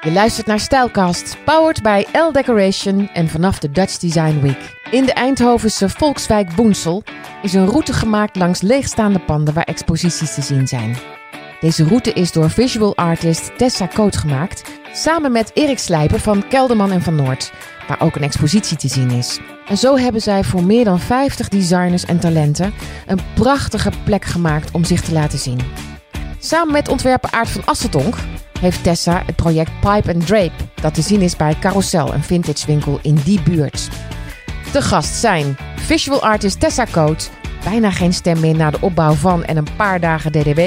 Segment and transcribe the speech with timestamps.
[0.00, 4.76] Je luistert naar Stijlcast, powered bij L Decoration en vanaf de Dutch Design Week.
[4.90, 7.02] In de Eindhovense Volkswijk Boensel
[7.42, 10.96] is een route gemaakt langs leegstaande panden waar exposities te zien zijn.
[11.60, 16.92] Deze route is door visual artist Tessa Koot gemaakt, samen met Erik Slijper van Kelderman
[16.92, 17.52] en van Noord,
[17.88, 19.38] waar ook een expositie te zien is.
[19.68, 22.74] En zo hebben zij voor meer dan 50 designers en talenten
[23.06, 25.60] een prachtige plek gemaakt om zich te laten zien.
[26.38, 28.16] Samen met ontwerper Aart van Asseldonk
[28.60, 32.66] heeft Tessa het project Pipe and Drape, dat te zien is bij Carousel, een vintage
[32.66, 33.88] winkel in die buurt.
[34.72, 37.30] De gast zijn visual artist Tessa Koot,
[37.64, 40.60] bijna geen stem meer na de opbouw van en een paar dagen DDW,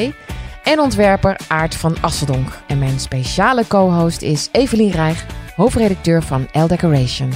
[0.63, 2.59] en ontwerper Aart van Asseldonk.
[2.67, 5.25] En mijn speciale co-host is Evelien Rijg,
[5.55, 7.31] hoofdredacteur van L Decoration.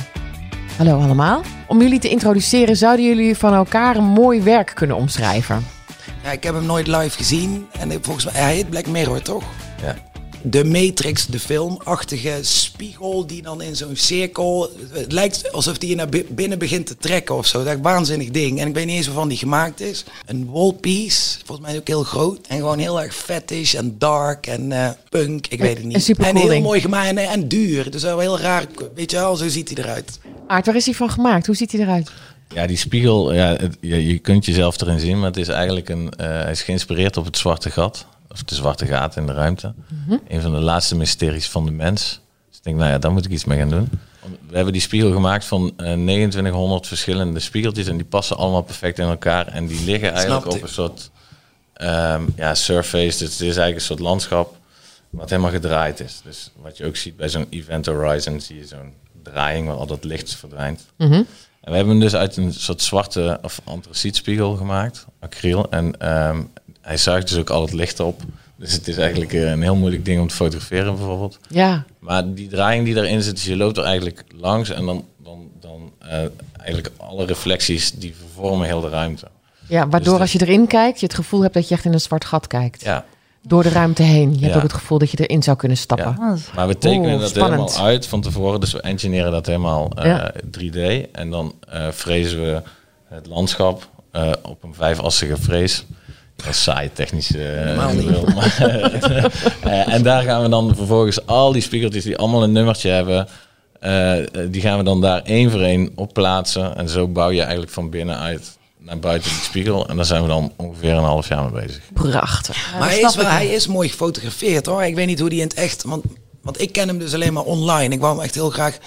[0.77, 1.41] Hallo allemaal.
[1.67, 5.65] Om jullie te introduceren zouden jullie van elkaar een mooi werk kunnen omschrijven.
[6.23, 7.67] Ja, ik heb hem nooit live gezien.
[7.79, 9.43] En volgens mij, hij heet Black Mirror, toch?
[9.81, 9.95] Ja.
[10.45, 14.69] De Matrix, de filmachtige spiegel die dan in zo'n cirkel...
[14.91, 17.57] Het lijkt alsof die je naar bi- binnen begint te trekken of zo.
[17.57, 18.59] Dat is een waanzinnig ding.
[18.59, 20.03] En ik weet niet eens waarvan die gemaakt is.
[20.25, 22.47] Een wall piece, volgens mij ook heel groot.
[22.47, 25.95] En gewoon heel erg fetish en dark en eh, punk, ik weet het niet.
[25.95, 26.63] een supercool en heel ding.
[26.63, 27.91] mooi gemaakt en, en duur.
[27.91, 30.19] Dus wel heel raar, weet je wel, zo ziet hij eruit.
[30.47, 31.45] Aart, waar is hij van gemaakt?
[31.45, 32.11] Hoe ziet hij eruit?
[32.53, 35.89] Ja, die spiegel, ja, het- je, je kunt jezelf erin zien, maar het is eigenlijk
[35.89, 39.33] een, eh, hij is geïnspireerd op het zwarte gat, of de zwarte gaten in de
[39.33, 39.73] ruimte.
[40.27, 42.19] Een van de laatste mysteries van de mens.
[42.49, 43.89] Dus ik denk, nou ja, daar moet ik iets mee gaan doen.
[44.49, 48.99] We hebben die spiegel gemaakt van eh 2900 verschillende spiegeltjes en die passen allemaal perfect
[48.99, 50.57] in elkaar en die liggen eigenlijk Snapte.
[50.57, 51.09] op een soort
[51.73, 53.17] ehm, ja, surface.
[53.19, 54.55] Dus het is eigenlijk een soort landschap
[55.09, 56.21] wat helemaal gedraaid is.
[56.23, 58.93] Dus wat je ook ziet bij zo'n Event Horizon, zie je zo'n
[59.23, 60.81] draaiing waar al dat licht verdwijnt.
[61.63, 65.69] En we hebben hem dus uit een soort zwarte of antracietspiegel gemaakt, acryl.
[65.69, 66.41] En ehm,
[66.81, 68.21] hij zuigt dus ook al het licht op.
[68.55, 71.39] Dus het is eigenlijk eh, een heel moeilijk ding om te fotograferen bijvoorbeeld.
[71.49, 75.05] Ja, Maar die draaiing die erin zit, dus je loopt er eigenlijk langs en dan,
[75.23, 76.17] dan, dan eh,
[76.57, 79.27] eigenlijk alle reflecties die vervormen heel de ruimte.
[79.67, 81.93] ja waardoor Dus als je erin kijkt, je het gevoel hebt dat je echt in
[81.93, 82.83] een zwart gat kijkt.
[82.83, 83.05] Ja,
[83.47, 84.33] Door de ruimte heen.
[84.39, 86.15] Je hebt ook het gevoel dat je erin zou kunnen stappen.
[86.19, 86.35] Ja.
[86.55, 87.69] maar we tekenen Oeh, dat spannend.
[87.71, 88.59] helemaal uit van tevoren.
[88.59, 90.33] Dus we engineeren dat helemaal eh, Ja.
[90.59, 91.11] 3D.
[91.11, 92.61] En dan eh frezen we
[93.07, 95.85] het landschap eh, op een vijfassige frees.
[96.35, 97.35] Dat is saai technisch.
[97.35, 98.05] eh, Normaal niet.
[98.09, 98.57] wil, maar,
[99.63, 103.27] eh, en daar gaan we dan vervolgens al die spiegeltjes die allemaal een nummertje hebben.
[103.79, 104.13] eh,
[104.49, 106.75] die gaan we dan daar één voor één op plaatsen.
[106.77, 109.87] En zo bouw je eigenlijk van binnenuit naar buiten die spiegel.
[109.87, 111.83] En daar zijn we dan ongeveer een half jaar mee bezig.
[111.93, 112.71] Prachtig.
[112.79, 114.83] Maar hij is, wel, hij is mooi gefotografeerd hoor.
[114.83, 115.83] Ik weet niet hoe die in het echt.
[115.83, 116.03] Want,
[116.41, 117.93] want ik ken hem dus alleen maar online.
[117.93, 118.77] Ik wou hem echt heel graag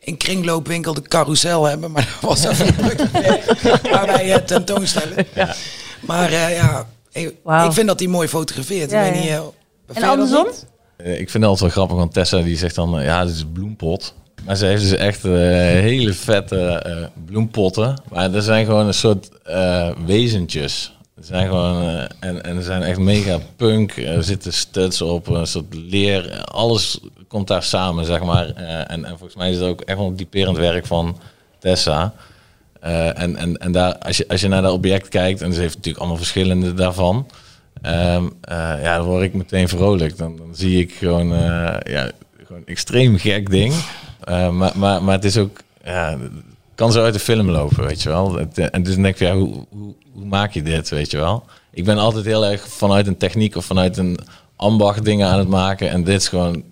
[0.00, 1.90] in kringloopwinkel de carousel hebben.
[1.90, 2.76] Maar dat was even
[3.92, 5.26] waar wij eh, tentoonstellen.
[6.00, 8.90] Maar eh, ja, ik, vind dat hij mooi fotografeert.
[8.90, 9.40] Ja, ik weet ja.
[9.40, 9.52] niet,
[9.96, 10.46] eh, En andersom?
[10.96, 13.44] Eh, ik vind het altijd wel grappig, want Tessa die zegt dan, ja, dit is
[13.52, 14.14] bloempot.
[14.48, 18.02] Maar ze heeft dus echt eh, hele vette eh, bloempotten.
[18.10, 20.96] Maar er zijn gewoon een soort eh, wezentjes.
[21.16, 21.82] Er zijn gewoon,
[22.20, 23.96] en, en er zijn echt mega punk.
[23.96, 26.44] Er zitten studs op, een soort leer.
[26.44, 28.46] Alles komt daar samen, zeg maar.
[28.46, 31.18] En, en volgens mij is het ook echt wel een typerend werk van
[31.58, 32.14] Tessa.
[32.80, 35.74] En en, en daar, als, je, als je naar dat object kijkt, en ze heeft
[35.74, 37.26] natuurlijk allemaal verschillende daarvan.
[37.82, 40.18] Ehm, eh, ja, dan word ik meteen vrolijk.
[40.18, 41.28] Dan, dan zie ik gewoon,
[41.84, 43.74] ja, gewoon een extreem gek ding.
[44.28, 46.30] Eh, maar, maar, maar het is ook, ja, het
[46.74, 48.34] kan zo uit de film lopen, weet je wel.
[48.34, 51.10] Het, eh, en dus dan denk ik, ja, hoe, hoe, hoe maak je dit, weet
[51.10, 51.44] je wel?
[51.70, 54.18] Ik ben altijd heel erg vanuit een techniek of vanuit een
[54.56, 55.90] ambacht dingen aan het maken.
[55.90, 56.64] En dit is gewoon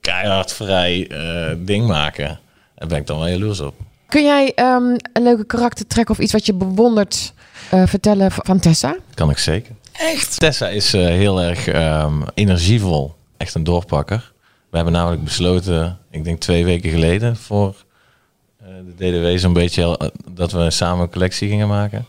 [0.00, 2.40] keihard vrij eh, ding maken.
[2.74, 3.74] Daar ben ik dan wel jaloers op.
[4.08, 7.32] Kun jij ehm, een leuke karaktertrek of iets wat je bewondert
[7.70, 8.96] eh, vertellen van Tessa?
[9.14, 9.74] Kan ik zeker.
[9.92, 10.38] Echt?
[10.38, 13.14] Tessa is eh, heel erg ehm, energievol.
[13.36, 14.31] Echt een doorpakker.
[14.72, 17.74] We hebben namelijk besloten, ik denk twee weken geleden, voor
[18.60, 18.66] eh,
[18.96, 22.06] de DDW zo'n beetje eh, dat we samen een collectie gingen maken.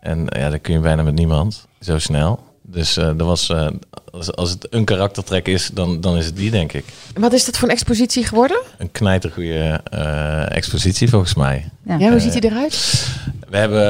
[0.00, 2.44] En eh, ja, dat kun je bijna met niemand, zo snel.
[2.62, 3.66] Dus eh, dat was, eh,
[4.12, 6.84] als, als het een karaktertrek is, dan, dan is het die, denk ik.
[7.14, 8.60] Wat is dat voor een expositie geworden?
[8.78, 11.70] Een knijtergoeie eh expositie volgens mij.
[11.86, 11.96] Ja.
[11.98, 13.06] Ja, hoe ziet hij eruit?
[13.48, 13.82] We hebben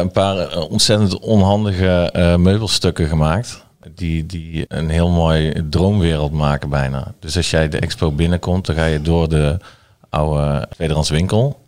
[0.00, 3.64] een paar ontzettend onhandige eh, meubelstukken gemaakt.
[3.94, 7.14] Die, die een heel mooi droomwereld maken bijna.
[7.18, 9.56] Dus als jij de expo binnenkomt, dan ga je door de
[10.08, 11.60] oude tweedehands winkel.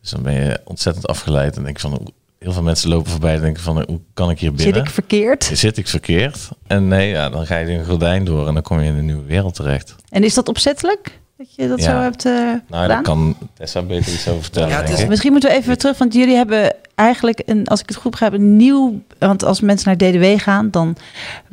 [0.00, 1.56] Dus dan ben je ontzettend afgeleid.
[1.56, 4.38] En denk je van, heel veel mensen lopen voorbij en denken van, hoe kan ik
[4.40, 4.74] hier binnen?
[4.74, 5.50] Zit ik verkeerd?
[5.52, 6.48] Zit ik verkeerd?
[6.66, 9.04] En nee, ja, dan ga je een gordijn door en dan kom je in een
[9.06, 9.94] nieuwe wereld terecht.
[10.08, 11.18] En is dat opzettelijk?
[11.38, 11.84] Dat je dat Ja.
[11.90, 12.88] zo hebt eh Nou, gedaan?
[12.88, 14.68] daar kan Tessa beter iets over vertellen.
[14.68, 15.06] Ja, is-.
[15.06, 18.32] Misschien moeten we even terug, want jullie hebben eigenlijk, een, als ik het goed begrijp,
[18.32, 19.02] een nieuw...
[19.18, 20.96] Want als mensen naar DDW gaan, dan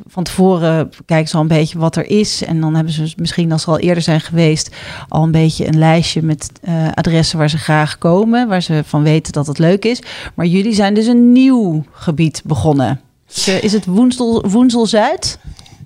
[0.08, 2.44] van tevoren kijken ze al een beetje wat er is.
[2.44, 4.76] En dan hebben ze misschien, als ze al eerder zijn geweest...
[5.10, 8.48] al een beetje een lijstje met uh, adressen waar ze graag komen.
[8.48, 10.02] Waar ze van weten dat het leuk is.
[10.36, 13.02] Maar jullie zijn dus een nieuw gebied begonnen.
[13.28, 15.40] Dus, uh, is het Woensel, Woensel Zuid?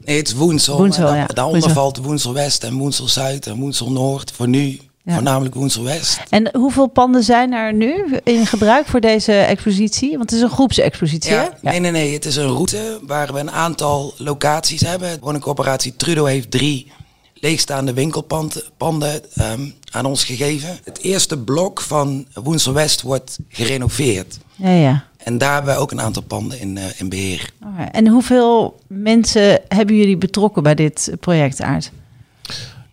[0.05, 0.77] Nee, het is Woensel.
[0.77, 1.25] Woensel ja.
[1.25, 1.81] Daaronder Woensel.
[1.81, 4.31] valt Woensel West en Woensel Zuid en Woensel Noord.
[4.31, 5.13] Voor nu Ja.
[5.13, 6.21] voornamelijk Woensel West.
[6.29, 10.09] En hoeveel panden zijn er nu in gebruik voor deze expositie?
[10.09, 11.41] Want het is een groepsexpositie, hè?
[11.41, 12.13] Ja, nee, nee, nee.
[12.13, 15.13] Het is een route waar we een aantal locaties hebben.
[15.13, 16.91] De woningcorporatie Trudeau heeft drie
[17.33, 20.79] leegstaande winkelpanden panden, ehm, aan ons gegeven.
[20.83, 24.37] Het eerste blok van Woensel West wordt gerenoveerd.
[24.55, 25.03] Ja, ja.
[25.17, 27.49] En daar hebben we ook een aantal panden in, eh, in beheer.
[27.91, 31.91] En hoeveel mensen hebben jullie betrokken bij dit project, Aard?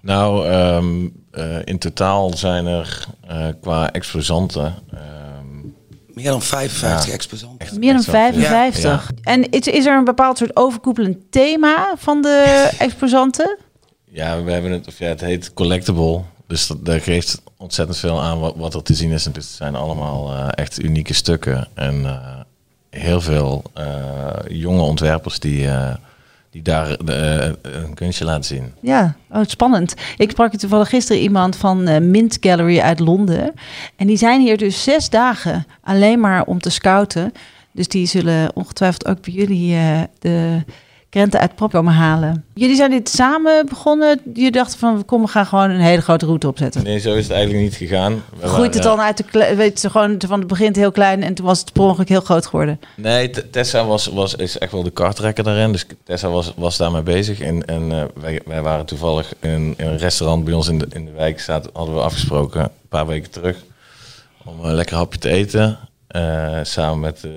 [0.01, 4.75] Nou, ehm, eh, in totaal zijn er eh, qua exposanten...
[4.93, 5.01] ehm,
[6.15, 7.13] Meer dan 55 Ja.
[7.13, 7.59] exposanten.
[7.59, 8.43] echt- Meer dan echt wel veel.
[8.43, 9.11] 55.
[9.23, 13.59] En is, is er een bepaald soort overkoepelend thema van de exposanten?
[14.11, 16.21] Ja, we hebben het, of ja, het heet collectible.
[16.47, 19.27] Dus dat, dat geeft ontzettend veel aan wat, wat er te zien is.
[19.27, 21.69] En het zijn allemaal eh, echt unieke stukken.
[21.75, 22.41] En eh,
[22.91, 23.87] heel veel eh,
[24.49, 25.95] jonge ontwerpers die, eh,
[26.53, 27.13] die daar de,
[27.63, 28.73] eh, een kunstje laten zien.
[28.81, 29.95] Ja, oh, spannend.
[30.17, 33.53] Ik sprak toevallig gisteren iemand van eh, Mint Gallery uit Londen.
[33.97, 37.33] En die zijn hier dus zes dagen alleen maar om te scouten.
[37.73, 40.63] Dus die zullen ongetwijfeld ook bij jullie eh, de
[41.13, 42.45] krenten uit prop komen halen.
[42.55, 44.21] Jullie zijn dit samen begonnen.
[44.35, 46.83] Je dachten van, kom, we gaan gewoon een hele grote route opzetten.
[46.83, 48.23] Nee, zo is het eigenlijk niet gegaan.
[48.41, 51.35] We Groeit het dan uit de, weet je, gewoon van het begin heel klein en
[51.35, 52.81] toen was het per ongeluk heel groot geworden.
[52.97, 55.73] Nee, Tessa was, was, is echt wel de kartrekker daarin.
[55.73, 57.41] Dus Tessa was, was daarmee bezig.
[57.41, 60.87] En, en eh, wij, wij waren toevallig in, in een restaurant bij ons in de,
[60.91, 61.41] in de wijk.
[61.41, 63.57] Zaten, hadden we afgesproken, een paar weken terug,
[64.45, 65.79] om een lekker hapje te eten.
[66.07, 67.31] Eh, samen met eh,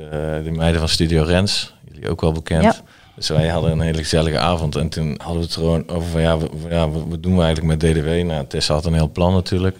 [0.44, 2.64] de meiden van Studio Rens, jullie ook wel bekend.
[2.64, 2.76] Ja.
[3.16, 4.76] Dus wij hadden een hele gezellige avond.
[4.76, 7.38] En toen hadden we het er gewoon over van, ja, we, ja, wat wat doen
[7.38, 8.08] we eigenlijk met DDW?
[8.26, 9.78] Nou, Tessa had een heel plan natuurlijk.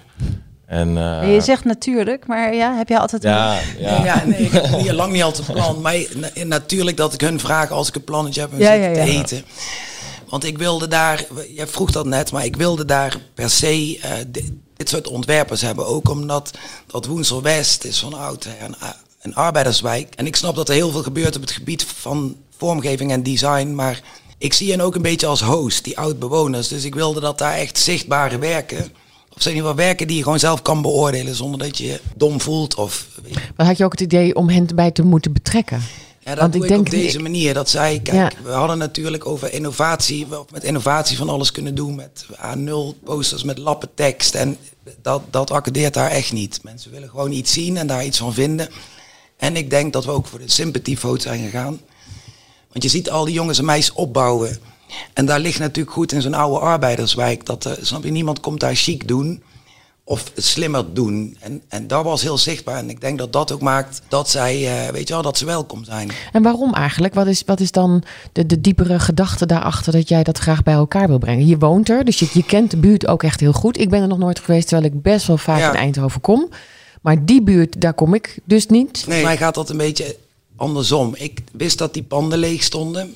[0.66, 3.24] En, eh, je zegt natuurlijk, maar ja, heb je altijd...
[3.24, 4.04] ja, ja.
[4.06, 5.82] Ja, nee, ik heb niet, lang niet altijd een plan.
[5.82, 8.90] Maar na- natuurlijk dat ik hun vraag als ik een plannetje heb om Ja, zitten
[8.92, 9.06] ja, ja.
[9.06, 9.44] te eten.
[10.30, 14.10] Want ik wilde daar, jij vroeg dat net, maar ik wilde daar per se eh,
[14.28, 15.88] di- dit soort ontwerpers hebben.
[15.88, 16.52] Ook omdat
[16.88, 18.76] dat Woensel West is van oud een,
[19.26, 20.14] een arbeiderswijk.
[20.16, 23.76] En ik snap dat er heel veel gebeurt op het gebied van vormgeving en design.
[23.76, 24.02] Maar
[24.38, 26.68] ik zie hen ook een beetje als host, die oud-bewoners.
[26.68, 28.92] Dus ik wilde dat daar echt zichtbare werken...
[29.36, 32.00] Of zijn ieder geval werken die je gewoon zelf kan beoordelen zonder dat je je
[32.16, 33.08] dom voelt of
[33.56, 35.82] Maar had je ook het idee om hen erbij te moeten betrekken?
[36.20, 37.54] Ja, dat Want doe ik denk- op deze manier.
[37.54, 38.44] Dat zei, kijk, Ja.
[38.44, 42.26] we hadden natuurlijk over innovatie, we met innovatie van alles kunnen doen, met
[42.56, 44.36] A0 posters, met lappen tekst.
[44.36, 44.58] En
[45.02, 46.60] dat, dat accordeert daar echt niet.
[46.64, 48.70] Mensen willen gewoon iets zien en daar iets van vinden.
[49.38, 51.80] En ik denk dat we ook voor de sympathy vote zijn gegaan.
[52.72, 54.58] Want je ziet al die jongens en meisjes opbouwen.
[55.14, 57.46] En daar ligt natuurlijk goed in zo'n oude arbeiderswijk.
[57.46, 59.44] Dat, eh, snap je, niemand komt daar chic doen
[60.04, 61.38] of slimmer doen.
[61.40, 62.78] En, en dat was heel zichtbaar.
[62.78, 65.46] En ik denk dat dat ook maakt dat zij, eh, weet je wel, dat ze
[65.46, 66.12] welkom zijn.
[66.32, 67.14] En waarom eigenlijk?
[67.14, 70.74] Wat is, wat is dan de, de diepere gedachte daarachter dat jij dat graag bij
[70.74, 71.48] elkaar wil brengen?
[71.48, 73.80] Je woont er, dus je, je kent de buurt ook echt heel goed.
[73.80, 75.70] Ik ben er nog nooit geweest, terwijl ik best wel vaak Ja.
[75.70, 76.50] in Eindhoven kom.
[77.06, 79.08] Maar die buurt, daar kom ik dus niet.
[79.08, 79.24] Nee.
[79.24, 80.16] Mij gaat dat een beetje
[80.56, 81.16] andersom.
[81.16, 83.16] Ik wist dat die panden leeg stonden.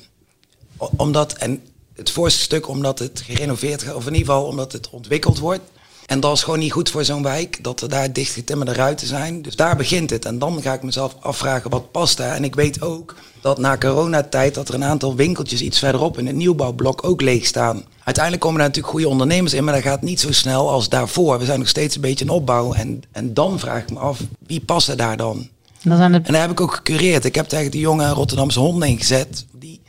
[0.96, 1.62] Omdat, en
[1.94, 5.62] het voorste stuk omdat het gerenoveerd gaat, of in ieder geval omdat het ontwikkeld wordt.
[6.06, 9.42] En dat is gewoon niet goed voor zo'n wijk, dat er daar dichtgetimmerde ruiten zijn.
[9.42, 10.24] Dus daar begint het.
[10.24, 12.34] En dan ga ik mezelf afvragen wat past daar.
[12.34, 16.26] En ik weet ook dat na coronatijd dat er een aantal winkeltjes iets verderop in
[16.26, 17.84] het nieuwbouwblok ook leeg staan.
[18.04, 21.38] Uiteindelijk komen daar natuurlijk goede ondernemers in, maar dat gaat niet zo snel als daarvoor.
[21.38, 22.72] We zijn nog steeds een beetje in opbouw.
[22.72, 25.48] En, en dan vraag ik me af, wie passen daar dan?
[25.82, 27.24] Dan zijn het En daar heb ik ook gecureerd.
[27.24, 29.46] Ik heb tegen die jonge Rotterdamse honden ingezet.
[29.52, 29.80] Die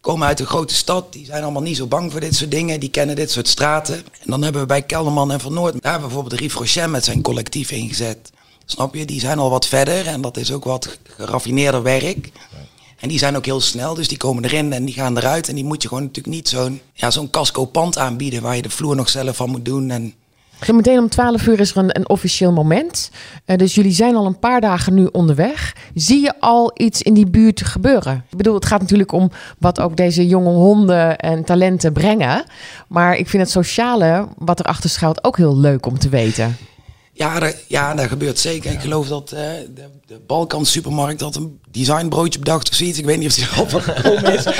[0.00, 1.12] komen uit een grote stad.
[1.12, 2.80] Die zijn allemaal niet zo bang voor dit soort dingen.
[2.80, 3.94] Die kennen dit soort straten.
[3.94, 5.82] En dan hebben we bij Kelderman en Van Noord...
[5.82, 8.30] Daar bijvoorbeeld Rief Rochet met zijn collectief ingezet.
[8.64, 9.04] Snap je?
[9.04, 10.06] Die zijn al wat verder.
[10.06, 12.30] En dat is ook wat geraffineerder werk.
[13.02, 13.94] En die zijn ook heel snel.
[13.94, 15.48] Dus die komen erin en die gaan eruit.
[15.48, 18.42] En die moet je gewoon natuurlijk niet zo'n ja, zo'n casco pand aanbieden...
[18.42, 19.90] waar je de vloer nog zelf van moet doen.
[19.90, 20.14] En
[20.70, 23.10] Meteen om 12 uur is er een, een officieel moment.
[23.44, 25.76] Eh, dus jullie zijn al een paar dagen nu onderweg.
[25.94, 28.24] Zie je al iets in die buurt gebeuren?
[28.30, 32.44] Ik bedoel, het gaat natuurlijk om wat ook deze jonge honden en talenten brengen.
[32.88, 36.56] Maar ik vind het sociale wat erachter schuilt ook heel leuk om te weten.
[37.14, 38.72] Ja, dat, ja, dat gebeurt zeker.
[38.72, 39.40] Ik geloof dat eh,
[39.74, 42.98] de, de Balkan supermarkt had een designbroodje bedacht of zoiets.
[42.98, 44.44] Ik weet niet of die er al van gekomen is.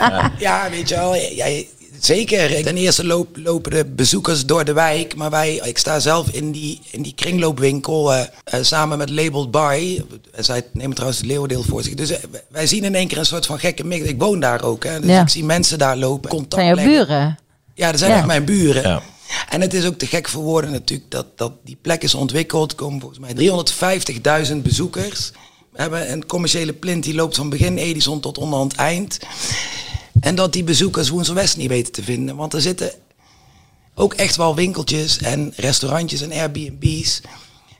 [0.00, 1.14] Eh, ja, weet je wel.
[1.14, 1.62] Ja,
[2.00, 2.62] zeker.
[2.62, 5.16] Ten eerste loop, lopen de bezoekers door de wijk.
[5.16, 8.24] Maar wij, ik sta zelf in die, in die kringloopwinkel eh,
[8.60, 10.02] samen met Labeled By.
[10.32, 11.94] En zij nemen trouwens het leeuwendeel voor zich.
[11.94, 12.12] Dus
[12.48, 14.06] wij zien in één keer een soort van gekke mix.
[14.06, 14.84] Ik woon daar ook.
[14.84, 15.20] Hè, dus Ja.
[15.22, 16.30] ik zie mensen daar lopen.
[16.30, 17.06] Contact Zijn jouw leggen.
[17.06, 17.38] buren?
[17.74, 18.16] Ja, dat zijn Ja.
[18.16, 19.02] echt mijn buren.
[19.48, 22.70] En het is ook te gek voor woorden natuurlijk dat, dat die plek is ontwikkeld.
[22.70, 25.30] Er komen volgens mij 350.000 bezoekers.
[25.72, 29.18] We hebben een commerciële plint die loopt van begin Edison tot onderhand eind.
[30.20, 32.36] En dat die bezoekers Woensel West niet weten te vinden.
[32.36, 32.92] Want er zitten
[33.94, 37.20] ook echt wel winkeltjes en restaurantjes en Airbnb's...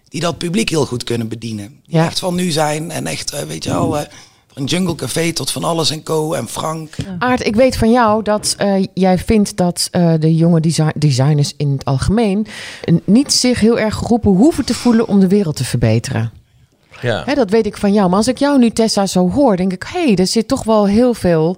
[0.09, 1.81] die dat publiek heel goed kunnen bedienen.
[1.87, 2.07] Die Ja.
[2.07, 3.99] echt van nu zijn en echt, eh, weet je wel...
[3.99, 4.07] eh,
[4.55, 6.33] van Jungle Café tot Van Alles en Co.
[6.33, 6.95] en Frank.
[7.19, 11.55] Aart, ik weet van jou dat eh, jij vindt dat eh, de jonge design- designers
[11.57, 12.47] in het algemeen
[13.05, 16.33] niet zich heel erg geroepen hoeven te voelen om de wereld te verbeteren.
[17.01, 17.23] Ja.
[17.27, 18.09] Hè, dat weet ik van jou.
[18.09, 20.65] Maar als ik jou nu, Tessa, zo hoor, denk ik, hé, hey, er zit toch
[20.65, 21.57] wel heel veel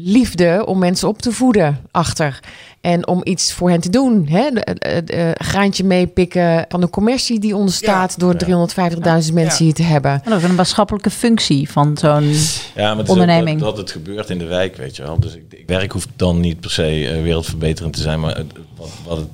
[0.00, 2.40] liefde om mensen op te voeden achter.
[2.80, 4.26] En om iets voor hen te doen.
[4.28, 4.50] Hè?
[4.50, 9.82] De, de- de- graantje meepikken van de commercie die onderstaat door 350.000 mensen hier te
[9.82, 10.20] hebben.
[10.24, 12.32] En ook een maatschappelijke functie van zo'n...
[12.74, 13.56] Ja, onderneming.
[13.56, 15.20] Ook dat, dat het gebeurt in de wijk, weet je wel.
[15.20, 18.42] Dus ik, ik werk hoeft dan niet per se eh, wereldverbeterend te zijn, maar
[18.76, 19.28] wat, wat het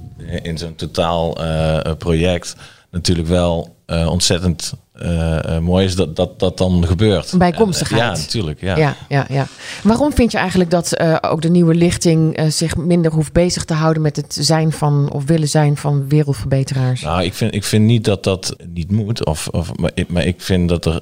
[0.44, 2.56] in zo'n totaal eh, eh, project
[2.90, 7.34] natuurlijk wel eh, ontzettend eh, eh, mooi is dat dat, dat dan gebeurt.
[7.38, 8.00] Bijkomstigheid.
[8.00, 8.60] En, ja, natuurlijk.
[8.60, 8.76] Ja.
[8.76, 9.46] Ja, ja, ja.
[9.82, 14.02] Waarom vind je eigenlijk dat ook de nieuwe lichting zich minder hoeft bezig te houden
[14.02, 17.00] met het zijn van of willen zijn van wereldverbeteraars?
[17.00, 19.26] Nou, ik vind, ik vind niet dat dat niet moet.
[19.26, 21.00] Of, of, maar, ik, maar ik vind dat er,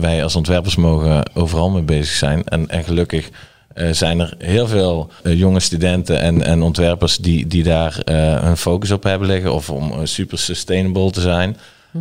[0.00, 2.44] wij als ontwerpers mogen overal mee bezig zijn.
[2.44, 3.30] En, en gelukkig
[3.90, 8.00] zijn er heel veel jonge studenten en, en ontwerpers die, die daar
[8.42, 9.54] hun focus op hebben liggen.
[9.54, 11.56] Of om super sustainable te zijn.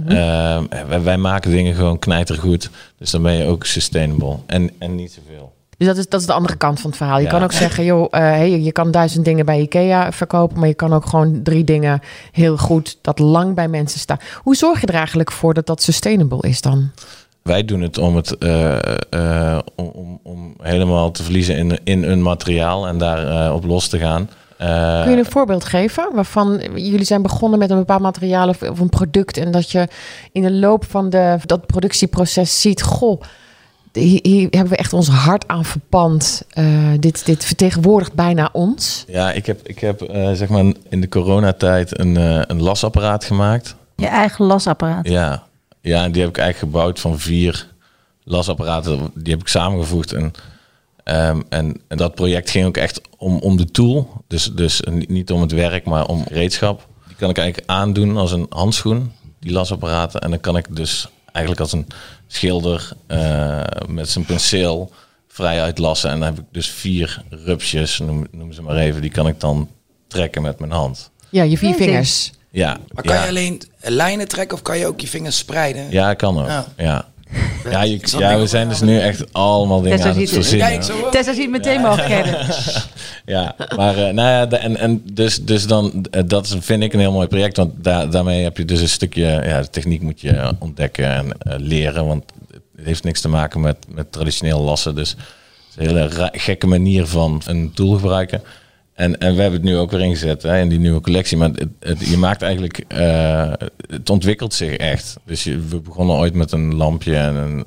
[0.07, 2.69] Eh, wij, wij maken dingen gewoon knijtergoed.
[2.97, 4.35] Dus dan ben je ook sustainable.
[4.45, 5.53] En, en niet zoveel.
[5.77, 7.17] Dus dat is, dat is de andere kant van het verhaal.
[7.17, 7.29] Je Ja.
[7.29, 10.73] kan ook zeggen, joh, eh, hey, je kan duizend dingen bij Ikea verkopen, maar je
[10.73, 11.99] kan ook gewoon drie dingen
[12.31, 14.17] heel goed dat lang bij mensen staan.
[14.41, 16.89] Hoe zorg je er eigenlijk voor dat dat sustainable is dan?
[17.41, 18.77] Wij doen het om het eh,
[19.09, 23.65] eh, om, om, om helemaal te verliezen in, in een materiaal en daar eh, op
[23.65, 24.29] los te gaan.
[24.57, 28.61] Eh, Kun je een voorbeeld geven waarvan jullie zijn begonnen met een bepaald materiaal of,
[28.61, 29.87] of een product en dat je
[30.31, 33.21] in de loop van de, dat productieproces ziet, goh,
[33.91, 36.43] hier, hier hebben we echt ons hart aan verpand.
[36.49, 36.65] Eh,
[36.99, 39.03] dit, dit vertegenwoordigt bijna ons.
[39.07, 42.15] Ja, ik heb, ik heb eh, zeg maar in de coronatijd een,
[42.51, 43.75] een lasapparaat gemaakt.
[43.95, 45.07] Je eigen lasapparaat.
[45.07, 45.43] Ja.
[45.81, 47.67] ja, en die heb ik eigenlijk gebouwd van vier
[48.23, 49.11] lasapparaten.
[49.13, 50.13] Die heb ik samengevoegd.
[50.13, 50.33] En,
[51.05, 54.23] ehm, en, en dat project ging ook echt om, om de tool.
[54.27, 56.87] Dus, dus niet- om het werk, maar om gereedschap.
[57.07, 60.19] Die kan ik eigenlijk aandoen als een handschoen, die lasapparaten.
[60.21, 61.87] En dan kan ik dus eigenlijk als een
[62.27, 64.91] schilder eh, met zijn penseel
[65.27, 66.09] vrij uitlassen.
[66.09, 69.01] En dan heb ik dus vier rupsjes, noem, noem ze maar even.
[69.01, 69.69] Die kan ik dan
[70.07, 71.11] trekken met mijn hand.
[71.29, 72.31] Ja, je vier vingers.
[72.51, 73.21] Ja, Maar kan ja.
[73.21, 75.91] je alleen lijnen trekken of kan je ook je vingers spreiden?
[75.91, 76.47] Ja, kan ook.
[76.47, 76.65] Ja.
[76.77, 77.05] Ja,
[77.71, 77.83] ja.
[77.83, 81.11] je- ja we zijn dus nu echt allemaal dingen Tessa aan het verzinnen.
[81.11, 82.37] Tessa ziet meteen mogelijkheden.
[83.25, 86.83] Ja, maar eh, nou ja, de- en, en dus, dus dan, eh, dat is- vind
[86.83, 89.69] ik een heel mooi project, want daar daarmee heb je dus een stukje, ja, de
[89.69, 94.11] techniek moet je ontdekken en eh, leren, want het heeft niks te maken met, met
[94.11, 95.19] traditioneel lassen, dus het
[95.85, 98.41] is een hele gekke manier van een tool gebruiken.
[98.95, 101.37] En, en we hebben het nu ook weer ingezet hè, in die nieuwe collectie.
[101.37, 103.51] Maar het, het- je maakt eigenlijk, eh,
[103.87, 105.17] het ontwikkelt zich echt.
[105.25, 107.65] Dus je, we begonnen ooit met een lampje en een,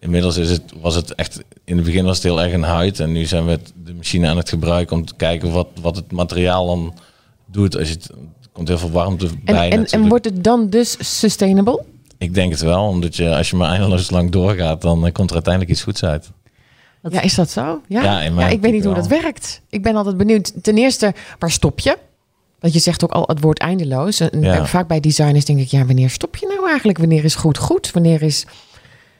[0.00, 3.00] inmiddels is het, was het echt, in het begin was het heel erg een huid.
[3.00, 5.96] En nu zijn we het, de machine aan het gebruiken om te kijken wat, wat
[5.96, 6.94] het materiaal dan
[7.46, 7.76] doet.
[7.78, 9.70] Als je het, er komt heel veel warmte En, bij.
[9.70, 11.82] en, en wordt het dan dus sustainable?
[12.18, 15.28] Ik denk het wel, omdat je als je maar eindeloos lang doorgaat, dan eh, komt
[15.28, 16.30] er uiteindelijk iets goeds uit.
[17.12, 17.80] Ja, is dat zo?
[17.86, 19.60] Ja, Ja, in ja, mijn ik weet niet hoe dat werkt.
[19.70, 20.52] Ik ben altijd benieuwd.
[20.62, 21.96] Ten eerste, waar stop je?
[22.60, 24.20] Want je zegt ook al het woord eindeloos.
[24.20, 24.66] En Ja.
[24.66, 26.98] Vaak bij designers denk ik, ja, wanneer stop je nou eigenlijk?
[26.98, 27.90] Wanneer is goed goed?
[27.92, 28.46] Wanneer is...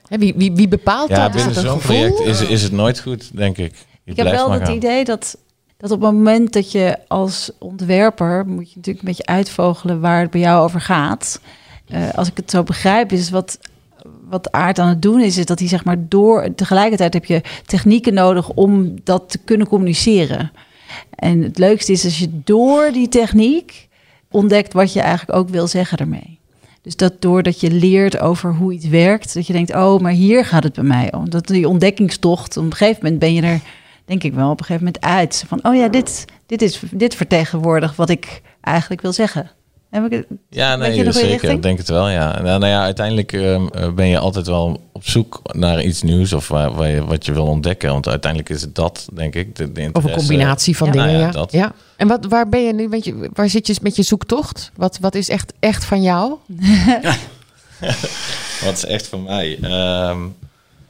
[0.09, 1.35] Hè, wie, wie, wie bepaalt Ja, dat?
[1.35, 1.97] Is binnen zo'n gevoel?
[1.97, 3.75] project is, is het nooit goed, denk ik.
[4.05, 4.75] Je Ik heb wel het gaan.
[4.77, 5.37] idee dat,
[5.77, 8.47] dat op het moment dat je als ontwerper...
[8.47, 11.41] moet je natuurlijk een beetje uitvogelen waar het bij jou over gaat.
[11.89, 13.59] Eh, als ik het zo begrijp, is wat,
[14.29, 15.39] wat Aard aan het doen is...
[15.39, 16.55] is dat hij zeg maar door...
[16.55, 20.53] Tegelijkertijd heb je technieken nodig om dat te kunnen communiceren.
[21.15, 23.89] En het leukste is als je door die techniek
[24.31, 24.73] ontdekt...
[24.73, 26.39] wat je eigenlijk ook wil zeggen ermee.
[26.85, 30.45] Dus dat doordat je leert over hoe iets werkt, dat je denkt, oh, maar hier
[30.45, 31.31] gaat het bij mij om.
[31.31, 33.61] Dat die ontdekkingstocht, op een gegeven moment ben je er,
[34.05, 35.45] denk ik wel, op een gegeven moment uit.
[35.47, 39.51] Van, oh ja, dit, dit, is, dit vertegenwoordigt wat ik eigenlijk wil zeggen.
[39.95, 40.27] Heb ik het?
[40.51, 41.31] Ja, Weet je nee, goede zeker.
[41.31, 41.53] richting?
[41.53, 42.33] Ik denk het wel, ja.
[42.43, 46.33] Nou, nou ja, uiteindelijk ehm, eh, ben je altijd wel op zoek naar iets nieuws
[46.33, 47.91] of waar, waar je, wat je wil ontdekken.
[47.91, 49.57] Want uiteindelijk is het dat, denk ik.
[49.57, 50.93] De, de Of een combinatie van Ja.
[50.93, 51.33] dingen, Nou ja, ja.
[51.33, 51.53] dat.
[51.53, 51.73] ja.
[51.97, 52.89] En wat, waar ben je nu?
[52.89, 54.71] Weet je, waar zit je met je zoektocht?
[54.77, 56.35] Wat, wat is echt, echt van jou?
[58.65, 59.59] Wat is echt van mij?
[59.63, 60.19] Ehm,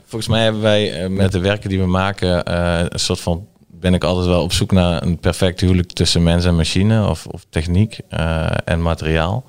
[0.07, 3.47] volgens mij hebben wij eh, met de werken die we maken eh, een soort van
[3.85, 7.27] ben ik altijd wel op zoek naar een perfect huwelijk tussen mens en machine of,
[7.27, 9.45] of techniek eh, en materiaal.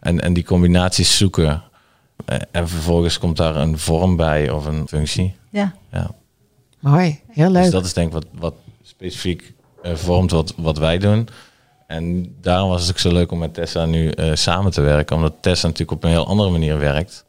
[0.00, 1.62] En, en die combinaties zoeken.
[2.24, 5.34] Eh, en vervolgens komt daar een vorm bij of een functie.
[5.50, 5.72] Ja.
[5.92, 6.10] Ja.
[6.78, 7.62] Mooi, heel leuk.
[7.62, 11.28] Dus dat is denk ik wat, wat specifiek eh, vormt wat, wat wij doen.
[11.86, 15.16] En daarom was het ook zo leuk om met Tessa nu eh, samen te werken.
[15.16, 17.24] Omdat Tessa natuurlijk op een heel andere manier werkt.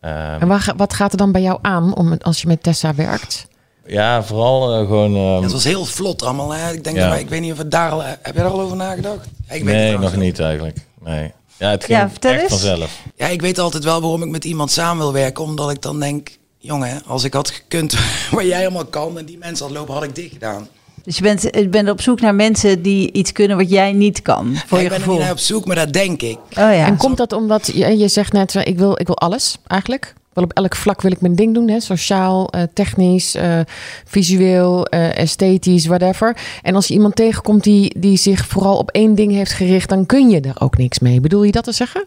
[0.00, 2.94] Ehm, En ga- wat gaat er dan bij jou aan om, als je met Tessa
[2.94, 3.46] werkt?
[3.86, 5.14] Ja, vooral eh, gewoon.
[5.16, 6.50] ehm, Het was heel vlot allemaal.
[6.54, 6.72] Hè?
[6.72, 7.02] Ik denk Ja.
[7.02, 8.02] dat wij, ik weet niet of het daar al...
[8.02, 9.24] Heb je er al over nagedacht?
[9.24, 10.76] Ik weet het nee, nog niet eigenlijk.
[11.04, 11.32] Nee.
[11.58, 12.50] Ja, het ging Ja, vertel echt eens.
[12.50, 13.00] vanzelf.
[13.16, 15.44] Ja, ik weet altijd wel waarom ik met iemand samen wil werken.
[15.44, 17.94] Omdat ik dan denk, jongen, als ik had gekund
[18.30, 20.68] wat jij allemaal kan en die mensen had lopen, had ik dit gedaan.
[21.04, 24.22] Dus je bent, je bent op zoek naar mensen die iets kunnen wat jij niet
[24.22, 26.36] kan, voor Ja, je ik ben er niet naar op zoek, maar dat denk ik.
[26.50, 26.86] Oh ja.
[26.86, 30.14] En komt dat omdat je, je zegt net, eh, ik wil, ik wil alles eigenlijk?
[30.34, 31.80] Wel op elk vlak wil ik mijn ding doen, hè?
[31.80, 33.60] sociaal, eh, technisch, eh,
[34.04, 36.36] visueel, eh, esthetisch, whatever.
[36.62, 40.06] En als je iemand tegenkomt die, die zich vooral op één ding heeft gericht, dan
[40.06, 41.20] kun je er ook niks mee.
[41.20, 42.04] Bedoel je dat te zeggen?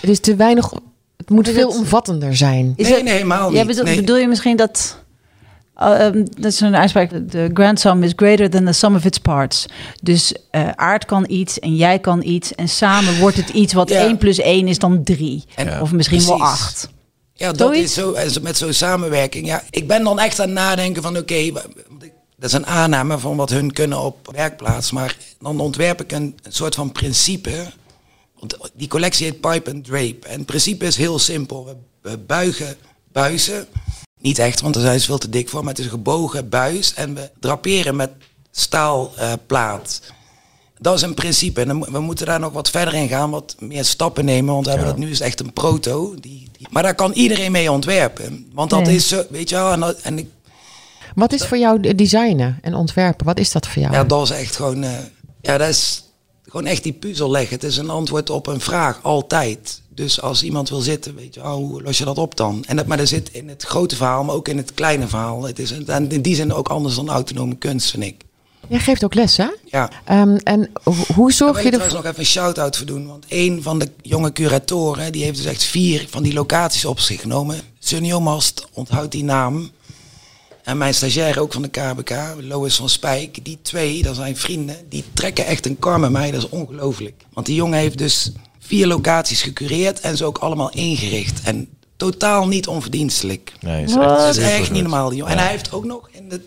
[0.00, 0.72] Het is te weinig,
[1.16, 2.72] het moet veel omvattender zijn.
[2.76, 3.58] Is nee, het- nee, helemaal niet.
[3.58, 3.96] Ja, bedoel, nee.
[3.96, 4.98] bedoel je misschien dat...
[5.76, 7.10] oh, ehm, dat is een uitspraak.
[7.30, 9.66] The grand sum is greater than the sum of its parts.
[10.02, 12.54] Dus eh, aard kan iets en jij kan iets.
[12.54, 14.04] En samen wordt het iets wat Ja.
[14.04, 15.44] 1 plus 1 is dan 3.
[15.54, 16.52] En- Of misschien wel Precies.
[16.54, 16.90] 8.
[17.34, 17.82] Ja, dat Zoiets?
[17.82, 19.46] is zo, en zo- met zo'n samenwerking.
[19.46, 22.56] Ja, ik ben dan echt aan het nadenken van oké, wa- want ik- dat is
[22.56, 24.90] een aanname van wat hun kunnen op werkplaats.
[24.90, 27.72] Maar dan ontwerp ik een, een soort van principe.
[28.38, 30.18] Want die collectie heet Pipe and Drape.
[30.28, 31.64] En het principe is heel simpel.
[31.64, 31.76] We,
[32.10, 32.76] we buigen
[33.12, 33.66] buizen.
[34.20, 35.60] Niet echt, want daar zijn ze veel te dik voor.
[35.60, 36.94] Maar het is een gebogen buis.
[36.94, 38.10] En we draperen met
[38.50, 40.00] staalplaat.
[40.78, 41.60] dat is een principe.
[41.60, 44.52] En we moeten daar nog wat verder in gaan, wat meer stappen nemen.
[44.54, 46.14] Want we hebben dat nu is echt een proto.
[46.20, 48.50] Die- maar daar kan iedereen mee ontwerpen.
[48.52, 48.94] Want dat Nee.
[48.94, 49.72] is zo, weet je wel.
[49.72, 50.28] En, dat- en ik,
[51.14, 53.26] Wat is voor jou de- designen en ontwerpen?
[53.26, 53.94] Wat is dat voor jou?
[53.94, 54.82] ja, dat is echt gewoon.
[54.82, 54.90] eh,
[55.40, 56.04] ja, dat is
[56.44, 57.54] gewoon echt die puzzel leggen.
[57.54, 59.80] Het is een antwoord op een vraag, altijd.
[59.94, 62.64] Dus als iemand wil zitten, weet je, oh, hoe los je dat op dan?
[62.66, 65.42] En dat, maar dat zit in het grote verhaal, maar ook in het kleine verhaal.
[65.42, 68.24] Het is en in die zin ook anders dan autonome kunst, vind ik.
[68.68, 69.46] Jij geeft ook les, hè?
[69.64, 69.90] Ja.
[70.04, 71.88] Ehm, en ho- hoe zorg wil je ik ervoor?
[71.88, 73.06] trouwens nog even een shout-out voor doen.
[73.06, 77.00] Want een van de jonge curatoren, die heeft dus echt vier van die locaties op
[77.00, 77.60] zich genomen.
[77.78, 79.70] Sunny Mast, onthoud die naam.
[80.62, 83.44] En mijn stagiair ook van de KBK, Lois van Spijk.
[83.44, 86.30] Die twee, dat zijn vrienden, die trekken echt een kar met mij.
[86.30, 87.22] Dat is ongelooflijk.
[87.32, 91.40] Want die jongen heeft dus vier locaties gecureerd en ze ook allemaal ingericht.
[91.44, 93.52] En totaal niet onverdienstelijk.
[93.60, 95.32] Nee, is echt, Dat is echt niet normaal, die jongen.
[95.32, 96.40] En hij heeft ook nog in de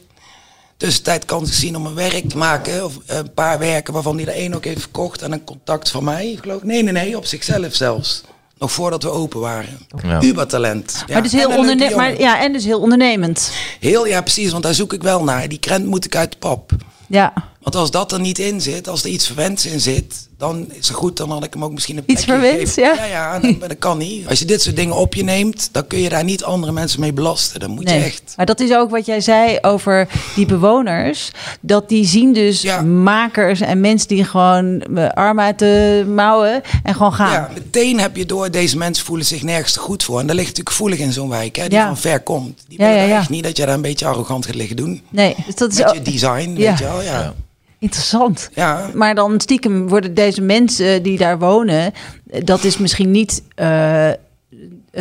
[0.78, 2.86] tussentijd kans gezien om een werk te maken.
[2.86, 6.04] Of een paar werken waarvan hij er één ook heeft verkocht aan een contact van
[6.04, 6.38] mij.
[6.42, 6.64] Geloof ik.
[6.64, 8.22] Nee, nee, nee, op zichzelf zelfs.
[8.58, 9.88] Nog voordat we open waren.
[10.04, 10.22] Ja.
[10.22, 11.04] Ubertalent.
[11.08, 11.98] Ja, maar, dus heel een leuke onderne- jongen.
[11.98, 13.52] maar ja, en dus heel ondernemend.
[13.80, 15.48] Heel, ja precies, want daar zoek ik wel naar.
[15.48, 16.72] Die krent moet ik uit de pap.
[17.08, 17.34] Ja.
[17.62, 20.88] Want als dat er niet in zit, als er iets verwends in zit, dan is
[20.88, 21.18] het goed.
[21.18, 22.84] Dan had ik hem ook misschien een Iets gegeven.
[22.84, 22.94] ja?
[22.94, 24.28] Ja, ja, dat, maar dat kan niet.
[24.28, 27.00] Als je dit soort dingen op je neemt, dan kun je daar niet andere mensen
[27.00, 27.60] mee belasten.
[27.60, 27.98] Dan moet Nee.
[28.00, 28.34] je echt...
[28.36, 31.32] Maar dat is ook wat jij zei over die bewoners.
[31.62, 32.82] Dat die zien dus Ja.
[32.82, 37.32] makers en mensen die gewoon arm uit de mouwen en gewoon gaan.
[37.32, 40.20] Ja, meteen heb je door, deze mensen voelen zich nergens te goed voor.
[40.20, 41.86] En dat ligt natuurlijk gevoelig in zo'n wijk, hè, die Ja.
[41.86, 42.64] van ver komt.
[42.68, 43.20] Die Ja, willen ja, daar ja.
[43.22, 45.02] echt niet dat je daar een beetje arrogant gaat liggen doen.
[45.10, 46.70] Nee, dus dat is Met ook je design, Ja.
[46.70, 47.02] weet je wel.
[47.02, 47.34] Ja.
[47.86, 48.50] Interessant.
[48.56, 48.90] Ja.
[48.94, 51.94] Maar dan stiekem worden deze mensen die daar wonen,
[52.44, 53.44] dat is misschien niet.
[53.56, 54.10] eh,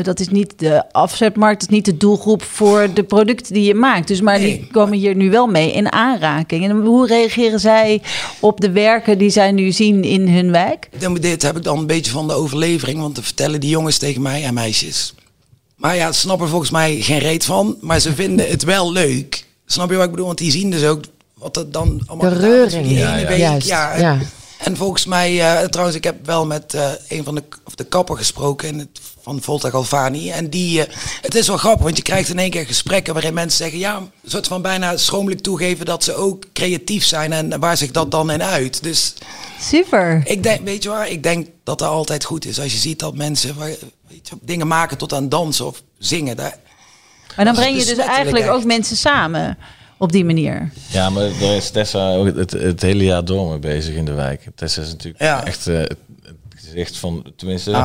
[0.02, 3.74] dat is niet de afzetmarkt, dat is niet de doelgroep voor de producten die je
[3.74, 4.08] maakt.
[4.08, 4.58] Dus maar Nee.
[4.58, 6.64] die komen hier nu wel mee in aanraking.
[6.64, 8.02] En hoe reageren zij
[8.40, 10.88] op de werken die zij nu zien in hun wijk?
[10.98, 13.98] Dan- Dit heb ik dan een beetje van de overlevering, want dan vertellen die jongens
[13.98, 15.14] tegen mij en meisjes.
[15.76, 19.44] Maar ja, ze snappen volgens mij geen reet van, maar ze vinden het wel leuk.
[19.66, 20.26] Snap je wat ik bedoel?
[20.26, 21.04] Want die zien dus ook
[21.44, 22.90] wat er dan allemaal De reuring.
[22.90, 23.26] Ja, ene ja.
[23.28, 23.38] week.
[23.38, 24.18] Juist, Ja, en- ja.
[24.58, 27.84] En volgens mij, eh, trouwens, ik heb wel met eh, een van de, of de
[27.84, 30.30] kapper gesproken in het, van Volta Galvani.
[30.30, 33.34] En die, eh, het is wel grappig, want je krijgt in één keer gesprekken waarin
[33.34, 37.60] mensen zeggen, ja, een soort van bijna schromelijk toegeven dat ze ook creatief zijn en
[37.60, 38.82] waar zich dat dan in uit.
[38.82, 39.14] Dus
[39.60, 40.20] Super.
[40.24, 42.60] ik denk, weet je waar, ik denk dat dat altijd goed is.
[42.60, 43.68] Als je ziet dat mensen waar-
[44.08, 46.36] weet je, dingen maken tot aan dansen of zingen.
[46.36, 46.56] Daar,
[47.36, 49.58] Maar dan breng je dus eigenlijk ook mensen samen
[49.98, 50.70] op die manier.
[50.90, 54.12] Ja, maar daar is Tessa ook het, het hele jaar door mee bezig in de
[54.12, 54.46] wijk.
[54.54, 55.44] Tessa is natuurlijk Ja.
[55.46, 55.66] echt...
[55.66, 55.96] eh, het,
[56.56, 57.70] gezicht van, tenminste...
[57.70, 57.76] Ik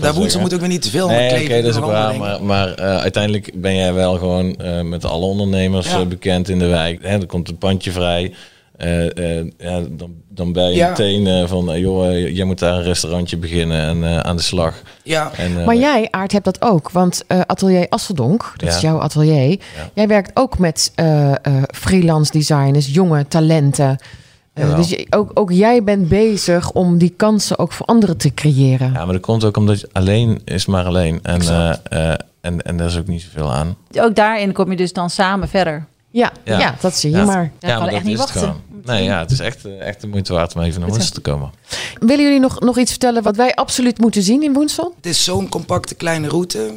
[0.00, 1.90] daar moet, ze moet ook weer niet te veel Nee, oké, kleding dat is ook
[1.90, 2.16] waar.
[2.16, 6.04] Maar, maar eh, uiteindelijk ben jij wel gewoon eh, met alle ondernemers Ja.
[6.04, 7.02] bekend in de wijk.
[7.02, 8.34] Hè, er komt een pandje vrij.
[8.76, 10.88] Eh, eh, ja, dan, dan ben je Ja.
[10.88, 14.82] meteen eh, van, joh, jij moet daar een restaurantje beginnen en eh, aan de slag.
[15.02, 16.90] Ja, En, Maar jij, Aart, hebt dat ook.
[16.90, 18.74] Want eh, Atelier Asseldonk, dat Ja.
[18.74, 19.58] is jouw atelier.
[19.94, 21.36] Jij werkt ook met eh, eh,
[21.74, 23.98] freelance designers, jonge talenten.
[24.76, 28.92] Dus je- ook, ook jij bent bezig om die kansen ook voor anderen te creëren.
[28.92, 31.18] Ja, maar dat komt ook omdat je alleen is maar alleen.
[31.22, 31.70] En, eh,
[32.10, 33.76] eh, en, en daar is ook niet zoveel aan.
[33.98, 35.84] Ook daarin kom je dus dan samen verder.
[36.16, 36.58] Ja, ja.
[36.58, 36.74] Ja.
[36.80, 37.24] dat zie je Ja.
[37.24, 37.52] maar.
[37.60, 38.40] Ja, kan echt niet is het wachten.
[38.40, 38.62] gewoon.
[38.84, 41.20] Nee, ja, het is echt, eh, echt de moeite waard om even naar Woensel te
[41.20, 41.50] komen.
[42.00, 44.92] Willen jullie nog, nog iets vertellen wat wij absoluut moeten zien in Woensel?
[44.96, 46.72] het is zo'n compacte kleine route.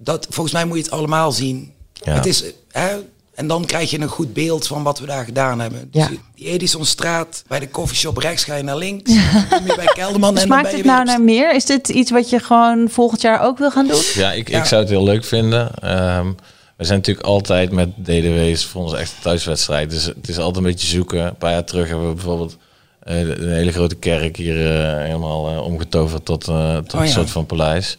[0.00, 1.72] Dat, volgens mij moet je het allemaal zien.
[1.92, 2.12] Ja.
[2.12, 2.88] Het is, hè,
[3.34, 5.88] en dan krijg je een goed beeld van wat we daar gedaan hebben.
[5.92, 6.08] Dus Ja.
[6.34, 9.14] Die Edisonstraat, bij de koffieshop rechts ga je naar links.
[9.14, 11.54] Dan kom je bij Kelderman en dan Smaakt ben je het nou op naar meer?
[11.54, 14.00] Is dit iets wat je gewoon volgend jaar ook wil gaan doen?
[14.14, 14.58] Ja, ik, Ja.
[14.58, 15.74] ik zou het heel leuk vinden.
[15.74, 16.32] Ehm,
[16.78, 19.90] we zijn natuurlijk altijd met DDW's voor ons echt een thuiswedstrijd.
[19.90, 21.26] Dus het is altijd een beetje zoeken.
[21.26, 22.56] Een paar jaar terug hebben we bijvoorbeeld
[23.02, 27.06] eh, een hele grote kerk hier eh, helemaal eh, omgetoverd tot, eh, tot Oh een
[27.06, 27.12] ja.
[27.12, 27.96] soort van paleis.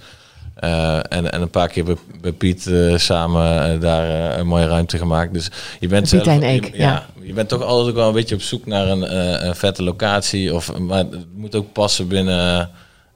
[0.55, 4.47] Eh, en, en een paar keer bij, bij Piet eh, samen eh, daar eh, een
[4.47, 5.33] mooie ruimte gemaakt.
[5.33, 7.05] Dus je bent Bij Piet zelf, en Eek, je, ja.
[7.21, 9.83] je bent toch altijd ook wel een beetje op zoek naar een, eh, een vette
[9.83, 10.55] locatie.
[10.55, 12.65] Of, maar het moet ook passen binnen eh,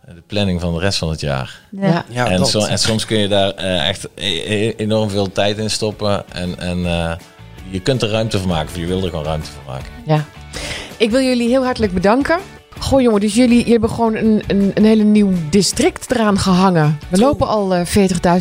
[0.06, 1.60] de planning van de rest van het jaar.
[1.72, 2.06] Ja.
[2.10, 2.50] Ja, en, dat.
[2.50, 6.24] zo, en soms kun je daar eh, echt e- e- enorm veel tijd in stoppen.
[6.34, 7.12] En, en eh,
[7.70, 8.70] je kunt er ruimte van maken.
[8.70, 9.92] Of je wil er gewoon ruimte van maken.
[10.06, 10.26] Ja.
[10.98, 12.40] Ik wil jullie heel hartelijk bedanken.
[12.84, 17.00] Goh jongen, dus jullie, jullie hebben gewoon een, een, een hele nieuw district eraan gehangen.
[17.10, 17.86] We lopen al eh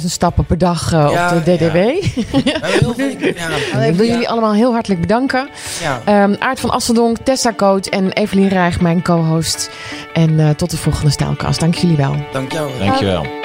[0.00, 1.76] 40.000 stappen per dag eh, Ja, op de DDW.
[2.62, 2.94] Veel-
[3.74, 3.85] ja.
[3.87, 4.12] Ik wil Ja.
[4.12, 5.48] jullie allemaal heel hartelijk bedanken.
[5.83, 6.00] Ja.
[6.05, 9.70] Ehm Aart van Asseldonk, Tessa Coat en Evelien Rijg, mijn co-host.
[10.12, 11.61] En eh, tot de volgende Staalkast.
[11.61, 12.14] Dank jullie wel.
[12.33, 12.70] Dank jou.
[12.78, 13.41] Dankjewel.